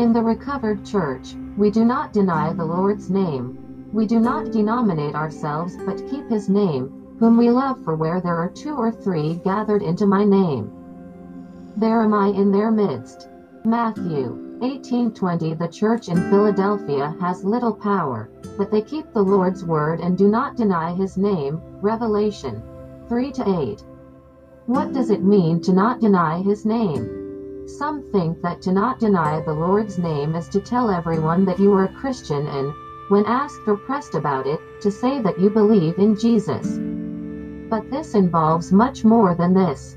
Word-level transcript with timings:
In 0.00 0.14
the 0.14 0.22
recovered 0.22 0.82
church, 0.82 1.34
we 1.58 1.68
do 1.68 1.84
not 1.84 2.14
deny 2.14 2.54
the 2.54 2.64
Lord's 2.64 3.10
name. 3.10 3.58
We 3.92 4.06
do 4.06 4.18
not 4.18 4.50
denominate 4.50 5.14
ourselves 5.14 5.76
but 5.84 6.08
keep 6.08 6.26
his 6.26 6.48
name, 6.48 6.90
whom 7.18 7.36
we 7.36 7.50
love 7.50 7.78
for 7.84 7.94
where 7.94 8.18
there 8.18 8.38
are 8.38 8.48
two 8.48 8.76
or 8.76 8.90
three 8.90 9.34
gathered 9.44 9.82
into 9.82 10.06
my 10.06 10.24
name. 10.24 10.70
There 11.76 12.00
am 12.00 12.14
I 12.14 12.28
in 12.28 12.50
their 12.50 12.70
midst. 12.70 13.28
Matthew 13.66 14.58
18:20 14.62 15.58
The 15.58 15.68
church 15.68 16.08
in 16.08 16.16
Philadelphia 16.30 17.14
has 17.20 17.44
little 17.44 17.74
power, 17.74 18.26
but 18.56 18.70
they 18.70 18.80
keep 18.80 19.12
the 19.12 19.22
Lord's 19.22 19.66
word 19.66 20.00
and 20.00 20.16
do 20.16 20.28
not 20.28 20.56
deny 20.56 20.94
his 20.94 21.18
name. 21.18 21.60
Revelation 21.82 22.62
3 23.06 23.30
to 23.32 23.46
8. 23.46 23.84
What 24.64 24.94
does 24.94 25.10
it 25.10 25.22
mean 25.22 25.60
to 25.60 25.72
not 25.74 26.00
deny 26.00 26.40
his 26.40 26.64
name? 26.64 27.19
Some 27.78 28.02
think 28.10 28.42
that 28.42 28.60
to 28.62 28.72
not 28.72 28.98
deny 28.98 29.40
the 29.40 29.54
Lord's 29.54 29.96
name 29.96 30.34
is 30.34 30.48
to 30.48 30.60
tell 30.60 30.90
everyone 30.90 31.44
that 31.44 31.60
you 31.60 31.72
are 31.72 31.84
a 31.84 32.00
Christian 32.00 32.46
and, 32.48 32.74
when 33.08 33.24
asked 33.24 33.66
or 33.66 33.76
pressed 33.76 34.14
about 34.14 34.46
it, 34.46 34.60
to 34.80 34.90
say 34.90 35.20
that 35.22 35.38
you 35.38 35.50
believe 35.50 35.98
in 35.98 36.16
Jesus. 36.16 36.78
But 37.70 37.88
this 37.90 38.14
involves 38.14 38.72
much 38.72 39.04
more 39.04 39.34
than 39.34 39.54
this. 39.54 39.96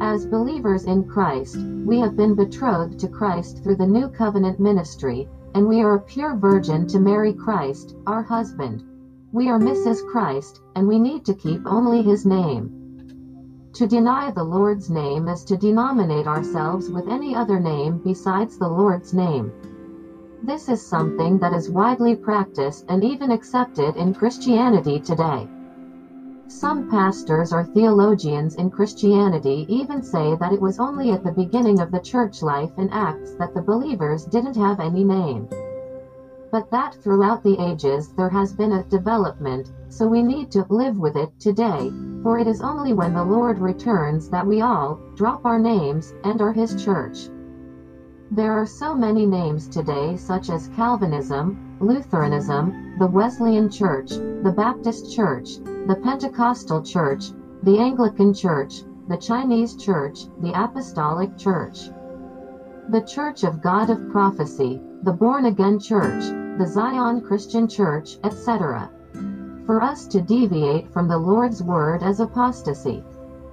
As 0.00 0.26
believers 0.26 0.84
in 0.84 1.04
Christ, 1.04 1.56
we 1.86 1.98
have 2.00 2.16
been 2.16 2.34
betrothed 2.34 2.98
to 2.98 3.08
Christ 3.08 3.62
through 3.62 3.76
the 3.76 3.86
new 3.86 4.08
covenant 4.08 4.58
ministry, 4.58 5.28
and 5.54 5.68
we 5.68 5.82
are 5.82 5.94
a 5.94 6.00
pure 6.00 6.34
virgin 6.34 6.86
to 6.88 6.98
marry 6.98 7.32
Christ, 7.32 7.94
our 8.06 8.22
husband. 8.22 8.82
We 9.32 9.48
are 9.48 9.58
Mrs. 9.58 10.04
Christ, 10.10 10.60
and 10.74 10.86
we 10.86 10.98
need 10.98 11.24
to 11.26 11.34
keep 11.34 11.62
only 11.64 12.02
his 12.02 12.26
name. 12.26 12.83
To 13.74 13.88
deny 13.88 14.30
the 14.30 14.44
Lord's 14.44 14.88
name 14.88 15.26
is 15.26 15.42
to 15.46 15.56
denominate 15.56 16.28
ourselves 16.28 16.90
with 16.90 17.08
any 17.08 17.34
other 17.34 17.58
name 17.58 17.98
besides 18.04 18.56
the 18.56 18.68
Lord's 18.68 19.12
name. 19.12 19.50
This 20.44 20.68
is 20.68 20.80
something 20.80 21.40
that 21.40 21.52
is 21.52 21.68
widely 21.68 22.14
practiced 22.14 22.84
and 22.88 23.02
even 23.02 23.32
accepted 23.32 23.96
in 23.96 24.14
Christianity 24.14 25.00
today. 25.00 25.48
Some 26.46 26.88
pastors 26.88 27.52
or 27.52 27.64
theologians 27.64 28.54
in 28.54 28.70
Christianity 28.70 29.66
even 29.68 30.04
say 30.04 30.36
that 30.36 30.52
it 30.52 30.60
was 30.60 30.78
only 30.78 31.10
at 31.10 31.24
the 31.24 31.32
beginning 31.32 31.80
of 31.80 31.90
the 31.90 31.98
church 31.98 32.42
life 32.42 32.70
in 32.78 32.88
Acts 32.90 33.34
that 33.40 33.54
the 33.54 33.60
believers 33.60 34.24
didn't 34.24 34.54
have 34.54 34.78
any 34.78 35.02
name. 35.02 35.48
But 36.52 36.70
that 36.70 36.94
throughout 37.02 37.42
the 37.42 37.58
ages 37.58 38.12
there 38.16 38.28
has 38.28 38.52
been 38.52 38.70
a 38.70 38.84
development, 38.84 39.72
so 39.88 40.06
we 40.06 40.22
need 40.22 40.52
to 40.52 40.64
live 40.68 40.96
with 40.96 41.16
it 41.16 41.30
today, 41.40 41.90
for 42.24 42.38
it 42.38 42.46
is 42.46 42.62
only 42.62 42.94
when 42.94 43.12
the 43.12 43.22
Lord 43.22 43.58
returns 43.58 44.30
that 44.30 44.46
we 44.46 44.62
all 44.62 44.98
drop 45.14 45.44
our 45.44 45.58
names 45.58 46.14
and 46.24 46.40
are 46.40 46.54
His 46.54 46.82
church. 46.82 47.28
There 48.30 48.52
are 48.52 48.64
so 48.64 48.94
many 48.94 49.26
names 49.26 49.68
today, 49.68 50.16
such 50.16 50.48
as 50.48 50.70
Calvinism, 50.74 51.76
Lutheranism, 51.80 52.96
the 52.98 53.06
Wesleyan 53.06 53.68
Church, 53.68 54.08
the 54.08 54.54
Baptist 54.56 55.14
Church, 55.14 55.58
the 55.86 56.00
Pentecostal 56.02 56.80
Church, 56.80 57.26
the 57.62 57.78
Anglican 57.78 58.32
Church, 58.32 58.84
the 59.06 59.18
Chinese 59.18 59.76
Church, 59.76 60.20
the 60.40 60.58
Apostolic 60.58 61.36
Church, 61.36 61.90
the 62.88 63.02
Church 63.02 63.44
of 63.44 63.60
God 63.60 63.90
of 63.90 64.08
Prophecy, 64.10 64.80
the 65.02 65.12
Born 65.12 65.44
Again 65.44 65.78
Church, 65.78 66.24
the 66.58 66.66
Zion 66.66 67.20
Christian 67.20 67.68
Church, 67.68 68.16
etc. 68.24 68.90
For 69.66 69.80
us 69.80 70.06
to 70.08 70.20
deviate 70.20 70.92
from 70.92 71.08
the 71.08 71.16
Lord's 71.16 71.62
Word 71.62 72.02
as 72.02 72.20
apostasy, 72.20 73.02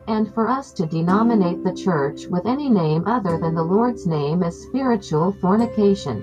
and 0.08 0.34
for 0.34 0.50
us 0.50 0.74
to 0.74 0.86
denominate 0.86 1.64
the 1.64 1.74
church 1.74 2.28
with 2.28 2.46
any 2.46 2.70
name 2.70 3.04
other 3.06 3.38
than 3.38 3.56
the 3.56 3.64
Lord's 3.64 4.06
name 4.06 4.44
as 4.44 4.62
spiritual 4.62 5.32
fornication. 5.32 6.22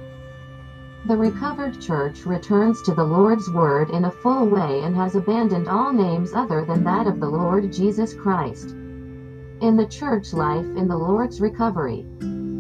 The 1.07 1.17
recovered 1.17 1.81
church 1.81 2.27
returns 2.27 2.83
to 2.83 2.93
the 2.93 3.05
Lord's 3.05 3.51
Word 3.51 3.89
in 3.89 4.05
a 4.05 4.11
full 4.11 4.47
way 4.47 4.83
and 4.83 4.95
has 4.95 5.15
abandoned 5.15 5.69
all 5.69 5.91
names 5.91 6.35
other 6.35 6.67
than 6.67 6.85
that 6.85 7.07
of 7.07 7.19
the 7.19 7.31
Lord 7.31 7.73
Jesus 7.73 8.13
Christ. 8.13 8.73
In 9.63 9.75
the 9.79 9.87
church 9.87 10.35
life 10.35 10.67
in 10.77 10.87
the 10.87 10.99
Lord's 10.99 11.41
recovery, 11.41 12.05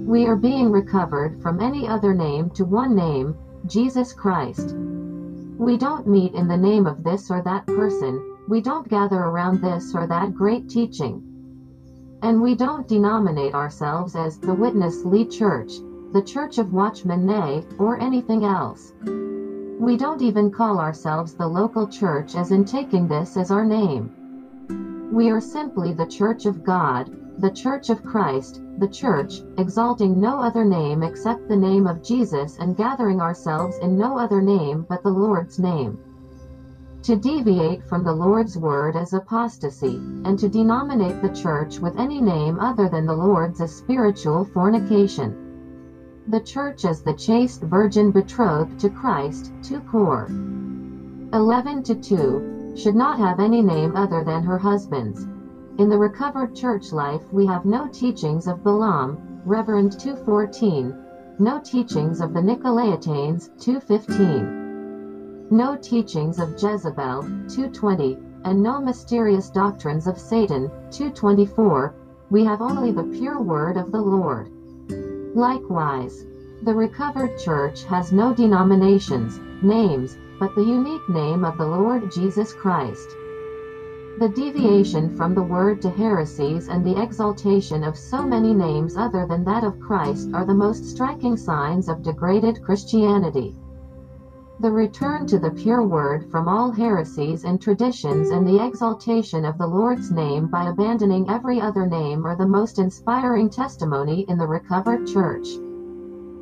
we 0.06 0.26
are 0.26 0.36
being 0.36 0.72
recovered 0.72 1.42
from 1.42 1.60
any 1.60 1.86
other 1.86 2.14
name 2.14 2.48
to 2.50 2.64
one 2.64 2.96
name, 2.96 3.36
Jesus 3.66 4.14
Christ. 4.14 4.74
We 5.58 5.76
don't 5.76 6.06
meet 6.06 6.34
in 6.34 6.46
the 6.46 6.56
name 6.56 6.86
of 6.86 7.02
this 7.02 7.32
or 7.32 7.40
that 7.40 7.66
person, 7.66 8.36
we 8.46 8.60
don't 8.60 8.88
gather 8.88 9.20
around 9.20 9.60
this 9.60 9.92
or 9.92 10.06
that 10.06 10.32
great 10.32 10.68
teaching. 10.68 11.20
And 12.22 12.40
we 12.40 12.54
don't 12.54 12.86
denominate 12.86 13.54
ourselves 13.54 14.14
as 14.14 14.38
the 14.38 14.54
Witness 14.54 15.04
Lee 15.04 15.24
Church, 15.24 15.72
the 16.12 16.22
Church 16.22 16.58
of 16.58 16.72
Watchman 16.72 17.26
Nee, 17.26 17.64
or 17.76 18.00
anything 18.00 18.44
else. 18.44 18.92
We 19.80 19.96
don't 19.96 20.22
even 20.22 20.48
call 20.48 20.78
ourselves 20.78 21.34
the 21.34 21.48
local 21.48 21.88
church 21.88 22.36
as 22.36 22.52
in 22.52 22.64
taking 22.64 23.08
this 23.08 23.36
as 23.36 23.50
our 23.50 23.64
name. 23.64 24.12
We 25.10 25.28
are 25.28 25.40
simply 25.40 25.90
the 25.90 26.06
Church 26.06 26.46
of 26.46 26.62
God, 26.62 27.10
the 27.38 27.50
Church 27.50 27.88
of 27.88 28.02
Christ, 28.02 28.60
the 28.78 28.88
Church, 28.88 29.42
exalting 29.58 30.18
no 30.18 30.40
other 30.40 30.64
name 30.64 31.04
except 31.04 31.46
the 31.46 31.56
name 31.56 31.86
of 31.86 32.02
Jesus 32.02 32.56
and 32.58 32.76
gathering 32.76 33.20
ourselves 33.20 33.78
in 33.78 33.96
no 33.96 34.18
other 34.18 34.42
name 34.42 34.84
but 34.88 35.04
the 35.04 35.10
Lord's 35.10 35.60
name. 35.60 35.96
To 37.04 37.14
deviate 37.14 37.84
from 37.84 38.02
the 38.02 38.12
Lord's 38.12 38.58
word 38.58 38.96
is 38.96 39.12
apostasy, 39.12 40.00
and 40.24 40.36
to 40.36 40.48
denominate 40.48 41.22
the 41.22 41.28
church 41.28 41.78
with 41.78 41.96
any 41.96 42.20
name 42.20 42.58
other 42.58 42.88
than 42.88 43.06
the 43.06 43.14
Lord's 43.14 43.60
is 43.60 43.72
spiritual 43.72 44.42
fornication. 44.42 46.24
The 46.26 46.40
church 46.40 46.84
as 46.84 47.02
the 47.02 47.14
chaste 47.14 47.62
virgin 47.62 48.10
betrothed 48.10 48.80
to 48.80 48.88
Christ, 48.88 49.52
2 49.62 49.80
Cor. 49.82 50.26
11 51.32 51.84
to 51.84 51.94
2, 51.94 52.72
should 52.74 52.96
not 52.96 53.16
have 53.16 53.38
any 53.38 53.62
name 53.62 53.94
other 53.94 54.24
than 54.24 54.42
her 54.42 54.58
husband's. 54.58 55.24
In 55.78 55.88
the 55.88 55.96
recovered 55.96 56.54
church 56.56 56.92
life 56.92 57.22
we 57.32 57.46
have 57.46 57.64
no 57.64 57.86
teachings 57.86 58.48
of 58.48 58.64
Balaam, 58.64 59.16
Reverend 59.44 59.92
214, 59.92 60.92
no 61.38 61.60
teachings 61.60 62.20
of 62.20 62.34
the 62.34 62.40
Nicolaitanes, 62.40 63.50
215, 63.60 65.46
no 65.50 65.76
teachings 65.76 66.40
of 66.40 66.60
Jezebel, 66.60 67.22
220, 67.22 68.18
and 68.42 68.60
no 68.60 68.80
mysterious 68.80 69.50
doctrines 69.50 70.08
of 70.08 70.18
Satan, 70.18 70.68
224, 70.90 71.94
we 72.30 72.42
have 72.42 72.60
only 72.60 72.90
the 72.90 73.04
pure 73.04 73.40
word 73.40 73.76
of 73.76 73.92
the 73.92 74.02
Lord. 74.02 74.50
Likewise, 75.36 76.26
the 76.64 76.74
recovered 76.74 77.38
church 77.38 77.84
has 77.84 78.10
no 78.10 78.34
denominations, 78.34 79.38
names, 79.62 80.18
but 80.40 80.56
the 80.56 80.64
unique 80.64 81.08
name 81.08 81.44
of 81.44 81.56
the 81.56 81.68
Lord 81.68 82.10
Jesus 82.10 82.52
Christ. 82.52 83.14
The 84.18 84.28
deviation 84.28 85.14
from 85.16 85.32
the 85.32 85.44
word 85.44 85.80
to 85.82 85.90
heresies 85.90 86.66
and 86.66 86.84
the 86.84 87.00
exaltation 87.00 87.84
of 87.84 87.96
so 87.96 88.26
many 88.26 88.52
names 88.52 88.96
other 88.96 89.24
than 89.24 89.44
that 89.44 89.62
of 89.62 89.78
Christ 89.78 90.30
are 90.34 90.44
the 90.44 90.52
most 90.52 90.84
striking 90.86 91.36
signs 91.36 91.88
of 91.88 92.02
degraded 92.02 92.60
Christianity. 92.60 93.54
The 94.58 94.72
return 94.72 95.24
to 95.28 95.38
the 95.38 95.52
pure 95.52 95.84
word 95.86 96.28
from 96.32 96.48
all 96.48 96.72
heresies 96.72 97.44
and 97.44 97.60
traditions 97.60 98.30
and 98.30 98.44
the 98.44 98.60
exaltation 98.60 99.44
of 99.44 99.56
the 99.56 99.68
Lord's 99.68 100.10
name 100.10 100.48
by 100.48 100.64
abandoning 100.64 101.30
every 101.30 101.60
other 101.60 101.86
name 101.86 102.26
are 102.26 102.34
the 102.34 102.44
most 102.44 102.80
inspiring 102.80 103.48
testimony 103.48 104.24
in 104.26 104.36
the 104.36 104.48
recovered 104.48 105.06
church. 105.06 105.46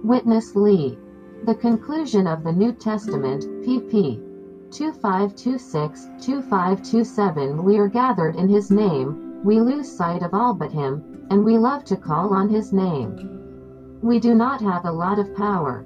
Witness 0.02 0.56
Lee. 0.56 0.96
The 1.44 1.54
conclusion 1.54 2.26
of 2.26 2.42
the 2.42 2.52
New 2.52 2.72
Testament, 2.72 3.44
pp. 3.60 4.25
2526 4.70 6.08
2527 6.20 7.64
We 7.64 7.78
are 7.78 7.88
gathered 7.88 8.36
in 8.36 8.48
his 8.48 8.70
name, 8.70 9.42
we 9.44 9.60
lose 9.60 9.88
sight 9.88 10.22
of 10.22 10.34
all 10.34 10.52
but 10.52 10.72
him, 10.72 11.02
and 11.30 11.44
we 11.44 11.56
love 11.56 11.84
to 11.84 11.96
call 11.96 12.32
on 12.32 12.48
his 12.48 12.72
name. 12.72 13.98
We 14.02 14.18
do 14.18 14.34
not 14.34 14.60
have 14.60 14.84
a 14.84 14.90
lot 14.90 15.18
of 15.18 15.34
power. 15.34 15.84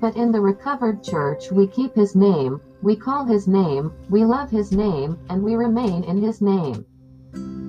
But 0.00 0.16
in 0.16 0.32
the 0.32 0.40
recovered 0.40 1.02
church 1.02 1.50
we 1.50 1.66
keep 1.66 1.94
his 1.94 2.14
name, 2.14 2.60
we 2.82 2.94
call 2.94 3.24
his 3.24 3.46
name, 3.46 3.92
we 4.10 4.24
love 4.24 4.50
his 4.50 4.72
name, 4.72 5.16
and 5.28 5.42
we 5.42 5.54
remain 5.54 6.04
in 6.04 6.16
his 6.16 6.40
name. 6.40 6.84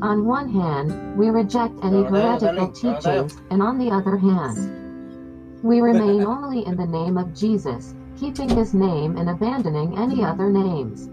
On 0.01 0.25
one 0.25 0.48
hand, 0.48 1.18
we 1.18 1.30
reject 1.30 1.74
any 1.81 2.03
heretical 2.03 2.68
teachings, 2.68 3.38
and 3.50 3.62
on 3.62 3.77
the 3.77 3.89
other 3.89 4.18
hand, 4.18 5.63
we 5.63 5.80
remain 5.80 6.24
only 6.24 6.65
in 6.65 6.75
the 6.75 6.86
name 6.86 7.18
of 7.18 7.33
Jesus, 7.33 7.95
keeping 8.17 8.50
his 8.50 8.73
name 8.73 9.17
and 9.17 9.29
abandoning 9.29 9.97
any 9.97 10.23
other 10.23 10.50
names. 10.50 11.09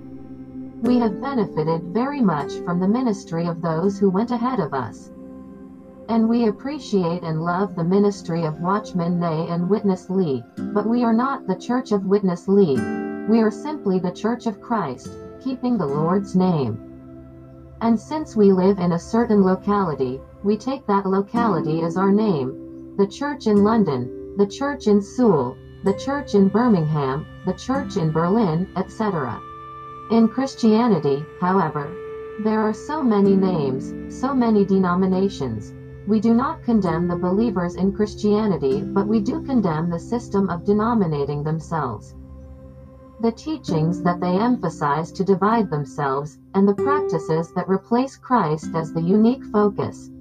We 0.83 0.99
have 0.99 1.21
benefited 1.21 1.83
very 1.95 2.21
much 2.21 2.53
from 2.65 2.81
the 2.81 2.87
ministry 2.87 3.47
of 3.47 3.61
those 3.61 3.99
who 3.99 4.11
went 4.11 4.31
ahead 4.31 4.61
of 4.61 4.73
us. 4.73 5.11
And 6.09 6.29
we 6.29 6.47
appreciate 6.47 7.23
and 7.23 7.45
love 7.45 7.75
the 7.75 7.85
ministry 7.85 8.45
of 8.45 8.61
Watchman 8.61 9.21
Nee 9.21 9.49
and 9.49 9.69
Witness 9.69 10.11
Lee, 10.11 10.43
but 10.57 10.87
we 10.87 11.05
are 11.05 11.13
not 11.13 11.47
the 11.47 11.55
Church 11.55 11.93
of 11.93 12.07
Witness 12.07 12.49
Lee. 12.49 12.77
We 13.29 13.41
are 13.41 13.51
simply 13.51 13.99
the 13.99 14.11
Church 14.11 14.47
of 14.47 14.61
Christ, 14.61 15.09
keeping 15.43 15.77
the 15.77 15.87
Lord's 15.87 16.35
name. 16.35 16.77
And 17.81 17.99
since 17.99 18.37
we 18.37 18.53
live 18.53 18.79
in 18.79 18.93
a 18.93 18.99
certain 18.99 19.43
locality, 19.43 20.21
we 20.43 20.57
take 20.57 20.87
that 20.87 21.07
locality 21.07 21.83
as 21.83 21.97
our 21.97 22.13
name. 22.13 22.95
The 22.97 23.07
church 23.07 23.47
in 23.47 23.65
London, 23.65 24.37
the 24.37 24.47
church 24.47 24.87
in 24.87 25.01
Seoul, 25.01 25.57
the 25.85 25.93
church 25.95 26.35
in 26.35 26.49
Birmingham, 26.49 27.27
the 27.45 27.53
church 27.53 27.97
in 27.97 28.13
Berlin, 28.13 28.69
etc. 28.77 29.41
In 30.13 30.29
Christianity, 30.29 31.25
however, 31.41 31.91
there 32.45 32.61
are 32.61 32.73
so 32.73 33.03
many 33.03 33.35
names, 33.35 33.93
so 34.09 34.33
many 34.33 34.65
denominations. 34.65 35.73
We 36.07 36.21
do 36.21 36.35
not 36.35 36.63
condemn 36.63 37.09
the 37.09 37.17
believers 37.17 37.75
in 37.75 37.93
Christianity, 37.93 38.83
but 38.83 39.07
we 39.07 39.19
do 39.19 39.41
condemn 39.41 39.91
the 39.91 39.99
system 39.99 40.49
of 40.51 40.65
denominating 40.65 41.43
themselves. 41.43 42.15
The 43.21 43.33
teachings 43.33 44.03
that 44.03 44.21
they 44.21 44.37
emphasize 44.37 45.11
to 45.13 45.25
divide 45.25 45.69
themselves, 45.69 46.39
and 46.55 46.67
the 46.67 46.75
practices 46.75 47.53
that 47.55 47.69
replace 47.69 48.17
Christ 48.17 48.69
as 48.75 48.93
the 48.93 49.03
unique 49.03 49.45
focus. 49.47 50.12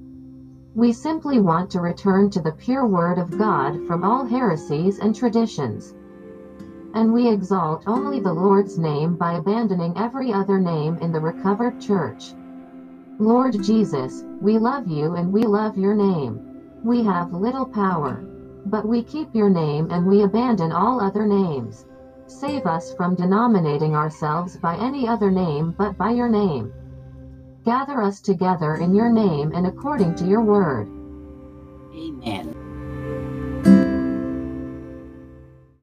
We 0.73 0.93
simply 0.93 1.37
want 1.37 1.69
to 1.71 1.81
return 1.81 2.29
to 2.29 2.41
the 2.41 2.53
pure 2.53 2.87
Word 2.87 3.17
of 3.17 3.37
God 3.37 3.85
from 3.87 4.05
all 4.05 4.23
heresies 4.23 4.99
and 4.99 5.13
traditions. 5.13 5.93
And 6.93 7.11
we 7.11 7.27
exalt 7.27 7.83
only 7.87 8.21
the 8.21 8.31
Lord's 8.31 8.77
name 8.77 9.15
by 9.15 9.33
abandoning 9.33 9.97
every 9.97 10.31
other 10.31 10.59
name 10.59 10.97
in 10.99 11.11
the 11.11 11.19
recovered 11.19 11.81
church. 11.81 12.33
Lord 13.19 13.61
Jesus, 13.61 14.23
we 14.39 14.57
love 14.57 14.87
you 14.87 15.15
and 15.15 15.33
we 15.33 15.43
love 15.43 15.77
your 15.77 15.93
name. 15.93 16.39
We 16.85 17.03
have 17.03 17.33
little 17.33 17.65
power, 17.65 18.23
but 18.65 18.87
we 18.87 19.03
keep 19.03 19.35
your 19.35 19.49
name 19.49 19.89
and 19.91 20.07
we 20.07 20.21
abandon 20.21 20.71
all 20.71 21.01
other 21.01 21.25
names. 21.25 21.85
Save 22.27 22.65
us 22.65 22.93
from 22.93 23.15
denominating 23.15 23.93
ourselves 23.93 24.55
by 24.55 24.77
any 24.77 25.05
other 25.05 25.31
name 25.31 25.75
but 25.77 25.97
by 25.97 26.11
your 26.11 26.29
name. 26.29 26.71
Gather 27.63 28.01
us 28.01 28.19
together 28.19 28.75
in 28.75 28.95
your 28.95 29.09
name 29.09 29.51
and 29.53 29.67
according 29.67 30.15
to 30.15 30.25
your 30.25 30.41
word. 30.41 30.87
Amen. 31.93 32.60